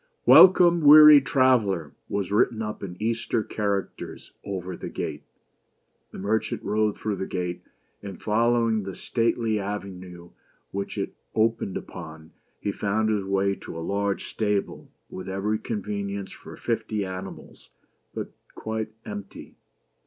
[0.25, 5.21] "Welcome, weary Traveler!'' was written up in Eastern characters over the gate.
[6.09, 7.61] The merchant rode through the gate,
[8.01, 10.31] and following the stately avenue
[10.71, 16.31] which it opened upon, he found his way to a large stable, with every convenience
[16.31, 17.69] for fifty animals,
[18.15, 19.53] but quite empty.